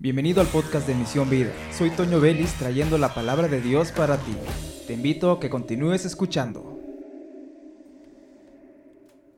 Bienvenido 0.00 0.40
al 0.40 0.46
podcast 0.46 0.86
de 0.86 0.94
Misión 0.94 1.28
Vida. 1.28 1.52
Soy 1.72 1.90
Toño 1.90 2.20
Vélez 2.20 2.54
trayendo 2.54 2.98
la 2.98 3.12
palabra 3.14 3.48
de 3.48 3.60
Dios 3.60 3.90
para 3.90 4.16
ti. 4.16 4.32
Te 4.86 4.92
invito 4.92 5.32
a 5.32 5.40
que 5.40 5.50
continúes 5.50 6.04
escuchando. 6.04 6.78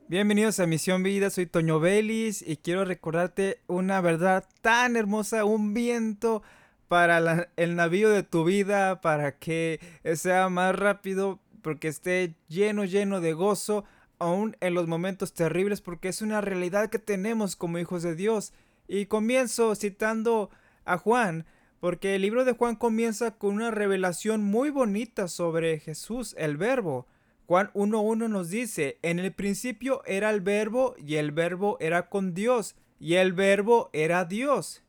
Bienvenidos 0.07 0.59
a 0.59 0.67
Misión 0.67 1.01
Vida, 1.01 1.31
soy 1.31 1.47
Toño 1.47 1.79
Vélez 1.79 2.43
y 2.47 2.57
quiero 2.57 2.85
recordarte 2.85 3.59
una 3.65 4.01
verdad 4.01 4.45
tan 4.61 4.95
hermosa, 4.97 5.45
un 5.45 5.73
viento 5.73 6.43
para 6.87 7.49
el 7.55 7.75
navío 7.75 8.11
de 8.11 8.21
tu 8.21 8.43
vida, 8.43 9.01
para 9.01 9.39
que 9.39 9.79
sea 10.13 10.47
más 10.49 10.75
rápido, 10.75 11.39
porque 11.63 11.87
esté 11.87 12.35
lleno, 12.49 12.85
lleno 12.85 13.19
de 13.19 13.33
gozo, 13.33 13.83
aún 14.19 14.55
en 14.59 14.75
los 14.75 14.87
momentos 14.87 15.33
terribles, 15.33 15.81
porque 15.81 16.09
es 16.09 16.21
una 16.21 16.39
realidad 16.39 16.91
que 16.91 16.99
tenemos 16.99 17.55
como 17.55 17.79
hijos 17.79 18.03
de 18.03 18.13
Dios. 18.13 18.53
Y 18.93 19.05
comienzo 19.05 19.73
citando 19.73 20.49
a 20.83 20.97
Juan, 20.97 21.45
porque 21.79 22.13
el 22.15 22.23
libro 22.23 22.43
de 22.43 22.51
Juan 22.51 22.75
comienza 22.75 23.31
con 23.31 23.55
una 23.55 23.71
revelación 23.71 24.43
muy 24.43 24.69
bonita 24.69 25.29
sobre 25.29 25.79
Jesús, 25.79 26.35
el 26.37 26.57
verbo. 26.57 27.07
Juan 27.47 27.71
1.1 27.73 28.27
nos 28.27 28.49
dice, 28.49 28.99
en 29.01 29.19
el 29.19 29.31
principio 29.31 30.03
era 30.05 30.29
el 30.29 30.41
verbo 30.41 30.95
y 30.97 31.15
el 31.15 31.31
verbo 31.31 31.77
era 31.79 32.09
con 32.09 32.33
Dios 32.33 32.75
y 32.99 33.13
el 33.13 33.31
verbo 33.31 33.89
era 33.93 34.25
Dios. 34.25 34.83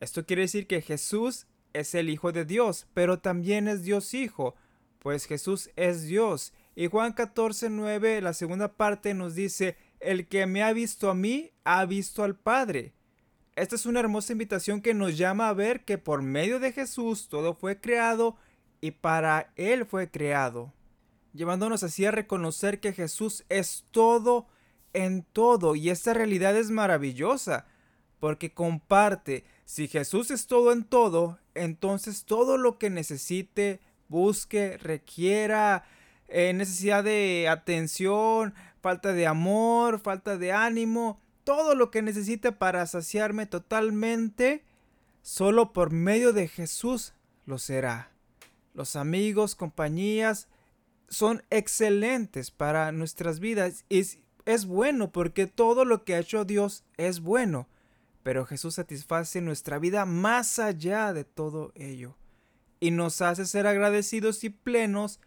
Esto 0.00 0.26
quiere 0.26 0.42
decir 0.42 0.66
que 0.66 0.82
Jesús 0.82 1.46
es 1.72 1.94
el 1.94 2.10
Hijo 2.10 2.32
de 2.32 2.44
Dios, 2.44 2.88
pero 2.92 3.20
también 3.20 3.68
es 3.68 3.84
Dios 3.84 4.12
Hijo, 4.12 4.54
pues 4.98 5.24
Jesús 5.24 5.70
es 5.76 6.02
Dios. 6.02 6.52
Y 6.76 6.88
Juan 6.88 7.14
14.9, 7.14 8.20
la 8.20 8.34
segunda 8.34 8.76
parte 8.76 9.14
nos 9.14 9.34
dice, 9.34 9.78
el 9.98 10.28
que 10.28 10.44
me 10.44 10.62
ha 10.62 10.74
visto 10.74 11.08
a 11.08 11.14
mí, 11.14 11.52
ha 11.64 11.86
visto 11.86 12.22
al 12.22 12.36
Padre. 12.36 12.92
Esta 13.60 13.76
es 13.76 13.84
una 13.84 14.00
hermosa 14.00 14.32
invitación 14.32 14.80
que 14.80 14.94
nos 14.94 15.18
llama 15.18 15.50
a 15.50 15.52
ver 15.52 15.84
que 15.84 15.98
por 15.98 16.22
medio 16.22 16.60
de 16.60 16.72
Jesús 16.72 17.28
todo 17.28 17.52
fue 17.52 17.78
creado 17.78 18.38
y 18.80 18.92
para 18.92 19.52
Él 19.54 19.84
fue 19.84 20.10
creado, 20.10 20.72
llevándonos 21.34 21.82
así 21.82 22.06
a 22.06 22.10
reconocer 22.10 22.80
que 22.80 22.94
Jesús 22.94 23.44
es 23.50 23.84
todo 23.90 24.46
en 24.94 25.24
todo. 25.24 25.76
Y 25.76 25.90
esta 25.90 26.14
realidad 26.14 26.56
es 26.56 26.70
maravillosa 26.70 27.66
porque 28.18 28.54
comparte, 28.54 29.44
si 29.66 29.88
Jesús 29.88 30.30
es 30.30 30.46
todo 30.46 30.72
en 30.72 30.84
todo, 30.84 31.38
entonces 31.54 32.24
todo 32.24 32.56
lo 32.56 32.78
que 32.78 32.88
necesite, 32.88 33.80
busque, 34.08 34.78
requiera, 34.78 35.84
eh, 36.28 36.54
necesidad 36.54 37.04
de 37.04 37.46
atención, 37.46 38.54
falta 38.80 39.12
de 39.12 39.26
amor, 39.26 40.00
falta 40.00 40.38
de 40.38 40.50
ánimo, 40.50 41.20
todo 41.50 41.74
lo 41.74 41.90
que 41.90 42.00
necesite 42.00 42.52
para 42.52 42.86
saciarme 42.86 43.44
totalmente, 43.44 44.62
solo 45.20 45.72
por 45.72 45.90
medio 45.90 46.32
de 46.32 46.46
Jesús 46.46 47.12
lo 47.44 47.58
será. 47.58 48.12
Los 48.72 48.94
amigos, 48.94 49.56
compañías, 49.56 50.46
son 51.08 51.42
excelentes 51.50 52.52
para 52.52 52.92
nuestras 52.92 53.40
vidas. 53.40 53.84
Y 53.88 53.98
es, 53.98 54.18
es 54.44 54.64
bueno 54.64 55.10
porque 55.10 55.48
todo 55.48 55.84
lo 55.84 56.04
que 56.04 56.14
ha 56.14 56.20
hecho 56.20 56.44
Dios 56.44 56.84
es 56.98 57.18
bueno. 57.18 57.66
Pero 58.22 58.46
Jesús 58.46 58.76
satisface 58.76 59.40
nuestra 59.40 59.80
vida 59.80 60.04
más 60.04 60.60
allá 60.60 61.12
de 61.12 61.24
todo 61.24 61.72
ello. 61.74 62.16
Y 62.78 62.92
nos 62.92 63.22
hace 63.22 63.44
ser 63.44 63.66
agradecidos 63.66 64.44
y 64.44 64.50
plenos 64.50 65.18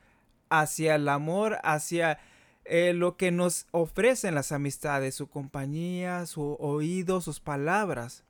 hacia 0.50 0.96
el 0.96 1.10
amor, 1.10 1.58
hacia 1.64 2.22
eh, 2.66 2.94
lo 2.94 3.18
que 3.18 3.32
nos 3.32 3.68
ofrecen 3.72 4.36
las 4.36 4.52
amistades, 4.52 5.16
su 5.16 5.28
compañía, 5.28 6.26
su 6.26 6.56
oído, 6.60 7.22
sus 7.22 7.40
palabras. 7.40 8.24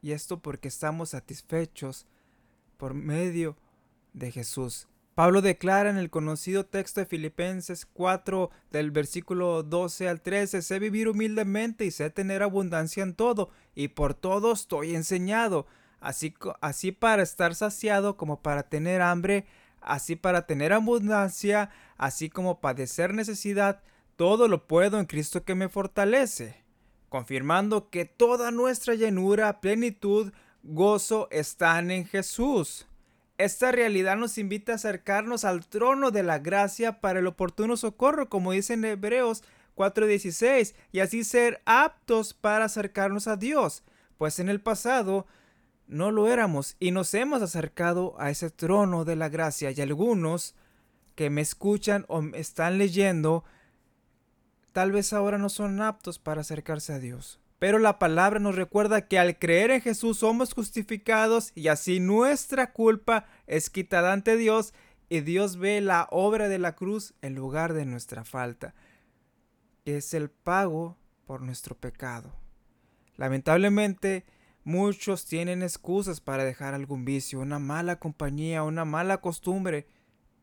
Y 0.00 0.12
esto 0.12 0.40
porque 0.40 0.68
estamos 0.68 1.10
satisfechos 1.10 2.06
por 2.76 2.94
medio 2.94 3.56
de 4.12 4.30
Jesús. 4.30 4.88
Pablo 5.18 5.42
declara 5.42 5.90
en 5.90 5.96
el 5.96 6.10
conocido 6.10 6.64
texto 6.64 7.00
de 7.00 7.06
Filipenses 7.06 7.86
4 7.92 8.50
del 8.70 8.92
versículo 8.92 9.64
12 9.64 10.08
al 10.08 10.20
13, 10.20 10.62
sé 10.62 10.78
vivir 10.78 11.08
humildemente 11.08 11.84
y 11.84 11.90
sé 11.90 12.08
tener 12.10 12.44
abundancia 12.44 13.02
en 13.02 13.14
todo, 13.14 13.50
y 13.74 13.88
por 13.88 14.14
todo 14.14 14.52
estoy 14.52 14.94
enseñado, 14.94 15.66
así, 15.98 16.36
así 16.60 16.92
para 16.92 17.24
estar 17.24 17.56
saciado 17.56 18.16
como 18.16 18.42
para 18.42 18.62
tener 18.62 19.02
hambre, 19.02 19.46
así 19.80 20.16
para 20.16 20.46
tener 20.46 20.72
abundancia, 20.72 21.70
así 21.96 22.28
como 22.30 22.60
padecer 22.60 23.14
necesidad, 23.14 23.82
todo 24.16 24.48
lo 24.48 24.66
puedo 24.66 24.98
en 24.98 25.06
Cristo 25.06 25.44
que 25.44 25.54
me 25.54 25.68
fortalece, 25.68 26.64
confirmando 27.08 27.90
que 27.90 28.04
toda 28.04 28.50
nuestra 28.50 28.94
llenura, 28.94 29.60
plenitud, 29.60 30.32
gozo 30.62 31.28
están 31.30 31.90
en 31.90 32.04
Jesús. 32.04 32.86
Esta 33.38 33.70
realidad 33.70 34.16
nos 34.16 34.36
invita 34.36 34.72
a 34.72 34.74
acercarnos 34.74 35.44
al 35.44 35.66
trono 35.66 36.10
de 36.10 36.24
la 36.24 36.40
gracia 36.40 37.00
para 37.00 37.20
el 37.20 37.26
oportuno 37.28 37.76
socorro, 37.76 38.28
como 38.28 38.52
dice 38.52 38.74
en 38.74 38.84
Hebreos 38.84 39.44
4:16, 39.76 40.74
y 40.90 41.00
así 41.00 41.22
ser 41.22 41.62
aptos 41.64 42.34
para 42.34 42.64
acercarnos 42.64 43.28
a 43.28 43.36
Dios, 43.36 43.84
pues 44.16 44.40
en 44.40 44.48
el 44.48 44.60
pasado 44.60 45.26
no 45.88 46.10
lo 46.10 46.28
éramos 46.28 46.76
y 46.78 46.90
nos 46.90 47.12
hemos 47.14 47.42
acercado 47.42 48.14
a 48.18 48.30
ese 48.30 48.50
trono 48.50 49.04
de 49.04 49.16
la 49.16 49.28
gracia 49.28 49.70
y 49.70 49.80
algunos 49.80 50.54
que 51.14 51.30
me 51.30 51.40
escuchan 51.40 52.04
o 52.08 52.22
me 52.22 52.38
están 52.38 52.78
leyendo 52.78 53.44
tal 54.72 54.92
vez 54.92 55.12
ahora 55.12 55.38
no 55.38 55.48
son 55.48 55.80
aptos 55.80 56.18
para 56.18 56.42
acercarse 56.42 56.92
a 56.92 56.98
Dios. 56.98 57.40
Pero 57.58 57.80
la 57.80 57.98
palabra 57.98 58.38
nos 58.38 58.54
recuerda 58.54 59.08
que 59.08 59.18
al 59.18 59.38
creer 59.38 59.72
en 59.72 59.80
Jesús 59.80 60.18
somos 60.18 60.54
justificados 60.54 61.50
y 61.56 61.68
así 61.68 61.98
nuestra 61.98 62.72
culpa 62.72 63.26
es 63.48 63.68
quitada 63.68 64.12
ante 64.12 64.36
Dios 64.36 64.74
y 65.08 65.20
Dios 65.22 65.56
ve 65.56 65.80
la 65.80 66.06
obra 66.10 66.48
de 66.48 66.58
la 66.58 66.76
cruz 66.76 67.14
en 67.22 67.34
lugar 67.34 67.72
de 67.72 67.86
nuestra 67.86 68.24
falta, 68.24 68.74
que 69.84 69.96
es 69.96 70.14
el 70.14 70.30
pago 70.30 70.96
por 71.26 71.42
nuestro 71.42 71.74
pecado. 71.74 72.32
Lamentablemente, 73.16 74.24
Muchos 74.68 75.24
tienen 75.24 75.62
excusas 75.62 76.20
para 76.20 76.44
dejar 76.44 76.74
algún 76.74 77.06
vicio, 77.06 77.40
una 77.40 77.58
mala 77.58 77.98
compañía, 77.98 78.64
una 78.64 78.84
mala 78.84 79.22
costumbre, 79.22 79.86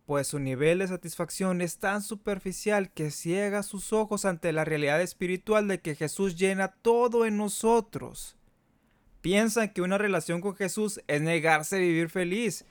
pues 0.07 0.29
su 0.29 0.39
nivel 0.39 0.79
de 0.79 0.87
satisfacción 0.87 1.61
es 1.61 1.77
tan 1.77 2.01
superficial 2.01 2.91
que 2.91 3.11
ciega 3.11 3.61
sus 3.61 3.93
ojos 3.93 4.25
ante 4.25 4.51
la 4.51 4.65
realidad 4.65 4.99
espiritual 4.99 5.67
de 5.67 5.79
que 5.79 5.93
Jesús 5.93 6.37
llena 6.37 6.69
todo 6.69 7.27
en 7.27 7.37
nosotros. 7.37 8.35
Piensan 9.21 9.69
que 9.69 9.83
una 9.83 9.99
relación 9.99 10.41
con 10.41 10.55
Jesús 10.55 10.99
es 11.05 11.21
negarse 11.21 11.75
a 11.75 11.79
vivir 11.81 12.09
feliz, 12.09 12.65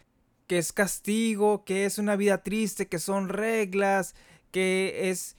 que 0.48 0.58
es 0.58 0.72
castigo, 0.72 1.64
que 1.64 1.84
es 1.84 1.98
una 1.98 2.16
vida 2.16 2.42
triste, 2.42 2.88
que 2.88 2.98
son 2.98 3.28
reglas, 3.28 4.16
que 4.50 5.08
es 5.08 5.36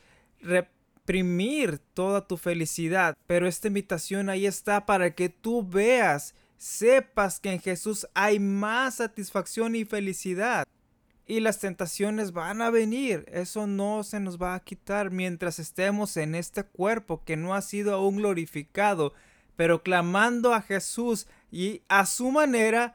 toda 1.94 2.28
tu 2.28 2.38
felicidad, 2.38 3.16
pero 3.28 3.48
esta 3.48 3.68
invitación 3.68 4.30
ahí 4.30 4.46
está 4.46 4.86
para 4.86 5.14
que 5.14 5.30
tú 5.30 5.68
veas, 5.68 6.34
sepas 6.58 7.40
que 7.40 7.52
en 7.54 7.60
Jesús 7.60 8.08
hay 8.14 8.40
más 8.40 8.96
satisfacción 8.96 9.76
y 9.76 9.86
felicidad. 9.86 10.66
Y 11.28 11.40
las 11.40 11.60
tentaciones 11.60 12.34
van 12.34 12.62
a 12.62 12.70
venir, 12.70 13.26
eso 13.32 13.66
no 13.66 14.04
se 14.04 14.20
nos 14.20 14.40
va 14.40 14.54
a 14.54 14.60
quitar 14.60 15.10
mientras 15.10 15.58
estemos 15.58 16.18
en 16.18 16.36
este 16.36 16.64
cuerpo 16.64 17.24
que 17.24 17.36
no 17.36 17.56
ha 17.56 17.62
sido 17.62 17.96
aún 17.96 18.18
glorificado, 18.18 19.14
pero 19.56 19.82
clamando 19.82 20.54
a 20.54 20.62
Jesús 20.62 21.28
y 21.52 21.82
a 21.88 22.06
su 22.06 22.30
manera 22.30 22.94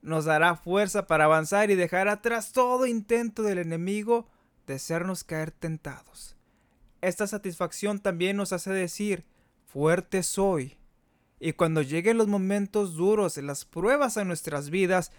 nos 0.00 0.24
dará 0.24 0.56
fuerza 0.56 1.06
para 1.06 1.24
avanzar 1.24 1.70
y 1.70 1.74
dejar 1.74 2.08
atrás 2.08 2.52
todo 2.52 2.86
intento 2.86 3.42
del 3.42 3.58
enemigo 3.58 4.28
de 4.66 4.74
hacernos 4.74 5.24
caer 5.24 5.50
tentados. 5.50 6.37
Esta 7.00 7.26
satisfacción 7.26 8.00
también 8.00 8.36
nos 8.36 8.52
hace 8.52 8.70
decir, 8.70 9.24
fuerte 9.66 10.22
soy. 10.22 10.76
Y 11.40 11.52
cuando 11.52 11.82
lleguen 11.82 12.18
los 12.18 12.26
momentos 12.26 12.94
duros, 12.94 13.36
las 13.36 13.64
pruebas 13.64 14.16
a 14.16 14.24
nuestras 14.24 14.70
vidas, 14.70 15.12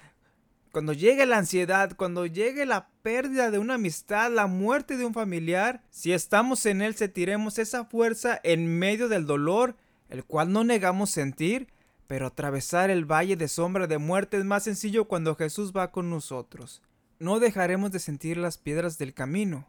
cuando 0.72 0.94
llegue 0.94 1.26
la 1.26 1.38
ansiedad, 1.38 1.96
cuando 1.96 2.26
llegue 2.26 2.66
la 2.66 2.90
pérdida 3.02 3.50
de 3.50 3.58
una 3.58 3.76
amistad, 3.76 4.32
la 4.32 4.48
muerte 4.48 4.98
de 4.98 5.06
un 5.06 5.14
familiar, 5.14 5.82
si 5.90 6.12
estamos 6.12 6.66
en 6.66 6.82
él, 6.82 6.96
sentiremos 6.96 7.58
esa 7.58 7.86
fuerza 7.86 8.40
en 8.44 8.78
medio 8.78 9.08
del 9.08 9.26
dolor, 9.26 9.76
el 10.10 10.26
cual 10.26 10.52
no 10.52 10.64
negamos 10.64 11.10
sentir, 11.10 11.70
pero 12.08 12.28
atravesar 12.28 12.90
el 12.90 13.06
valle 13.06 13.36
de 13.36 13.48
sombra 13.48 13.88
de 13.88 13.98
muerte 13.98 14.38
es 14.38 14.46
más 14.46 14.64
sencillo 14.64 15.08
cuando 15.08 15.36
Jesús 15.36 15.74
va 15.76 15.92
con 15.92 16.10
nosotros. 16.10 16.82
No 17.20 17.40
dejaremos 17.40 17.92
de 17.92 18.00
sentir 18.00 18.38
las 18.38 18.58
piedras 18.58 18.98
del 18.98 19.14
camino, 19.14 19.68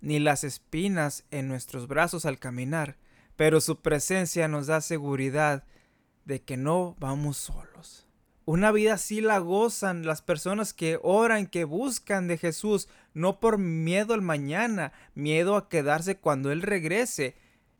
ni 0.00 0.18
las 0.18 0.44
espinas 0.44 1.24
en 1.30 1.48
nuestros 1.48 1.88
brazos 1.88 2.24
al 2.24 2.38
caminar, 2.38 2.96
pero 3.36 3.60
su 3.60 3.80
presencia 3.80 4.48
nos 4.48 4.66
da 4.66 4.80
seguridad 4.80 5.64
de 6.24 6.42
que 6.42 6.56
no 6.56 6.96
vamos 6.98 7.36
solos. 7.36 8.06
Una 8.44 8.72
vida 8.72 8.94
así 8.94 9.20
la 9.20 9.38
gozan 9.40 10.06
las 10.06 10.22
personas 10.22 10.72
que 10.72 10.98
oran, 11.02 11.46
que 11.46 11.64
buscan 11.64 12.28
de 12.28 12.38
Jesús, 12.38 12.88
no 13.12 13.40
por 13.40 13.58
miedo 13.58 14.14
al 14.14 14.22
mañana, 14.22 14.92
miedo 15.14 15.54
a 15.54 15.68
quedarse 15.68 16.16
cuando 16.16 16.50
Él 16.50 16.62
regrese. 16.62 17.36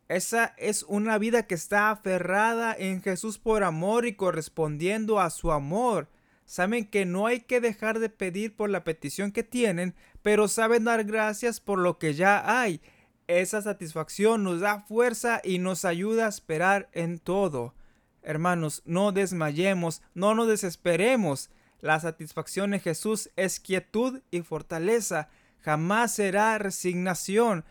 Esa 0.08 0.54
es 0.58 0.82
una 0.82 1.16
vida 1.16 1.46
que 1.46 1.54
está 1.54 1.90
aferrada 1.90 2.74
en 2.78 3.02
Jesús 3.02 3.38
por 3.38 3.64
amor 3.64 4.04
y 4.04 4.14
correspondiendo 4.14 5.20
a 5.20 5.30
su 5.30 5.52
amor. 5.52 6.08
Saben 6.48 6.86
que 6.86 7.04
no 7.04 7.26
hay 7.26 7.40
que 7.40 7.60
dejar 7.60 7.98
de 7.98 8.08
pedir 8.08 8.56
por 8.56 8.70
la 8.70 8.82
petición 8.82 9.32
que 9.32 9.42
tienen, 9.42 9.94
pero 10.22 10.48
saben 10.48 10.84
dar 10.84 11.04
gracias 11.04 11.60
por 11.60 11.78
lo 11.78 11.98
que 11.98 12.14
ya 12.14 12.62
hay. 12.62 12.80
Esa 13.26 13.60
satisfacción 13.60 14.44
nos 14.44 14.60
da 14.60 14.80
fuerza 14.80 15.42
y 15.44 15.58
nos 15.58 15.84
ayuda 15.84 16.24
a 16.24 16.30
esperar 16.30 16.88
en 16.94 17.18
todo. 17.18 17.74
Hermanos, 18.22 18.80
no 18.86 19.12
desmayemos, 19.12 20.00
no 20.14 20.34
nos 20.34 20.48
desesperemos. 20.48 21.50
La 21.82 22.00
satisfacción 22.00 22.72
en 22.72 22.80
Jesús 22.80 23.28
es 23.36 23.60
quietud 23.60 24.22
y 24.30 24.40
fortaleza. 24.40 25.28
Jamás 25.58 26.14
será 26.14 26.56
resignación, 26.56 27.66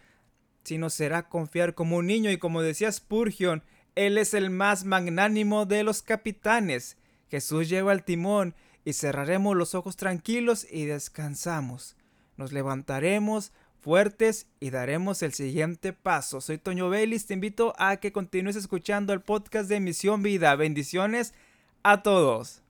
sino 0.63 0.91
será 0.91 1.29
confiar 1.29 1.73
como 1.73 1.97
un 1.97 2.05
niño 2.05 2.29
y 2.29 2.37
como 2.37 2.61
decía 2.61 2.91
Spurgeon, 2.91 3.63
Él 3.95 4.19
es 4.19 4.35
el 4.35 4.51
más 4.51 4.85
magnánimo 4.85 5.65
de 5.65 5.81
los 5.81 6.03
capitanes. 6.03 6.95
Jesús 7.27 7.69
lleva 7.69 7.91
el 7.91 8.03
timón 8.03 8.53
y 8.87 8.93
cerraremos 8.93 9.53
los 9.57 9.75
ojos 9.75 9.97
tranquilos 9.97 10.65
y 10.71 10.85
descansamos. 10.85 11.97
Nos 12.37 12.53
levantaremos 12.53 13.51
fuertes 13.81 14.47
y 14.61 14.69
daremos 14.69 15.21
el 15.23 15.33
siguiente 15.33 15.91
paso. 15.91 16.39
Soy 16.39 16.57
Toño 16.57 16.87
Vélez, 16.87 17.25
te 17.25 17.33
invito 17.33 17.73
a 17.79 17.97
que 17.97 18.13
continúes 18.13 18.55
escuchando 18.55 19.11
el 19.11 19.19
podcast 19.19 19.67
de 19.67 19.81
Misión 19.81 20.23
Vida. 20.23 20.55
Bendiciones 20.55 21.33
a 21.83 22.01
todos. 22.01 22.61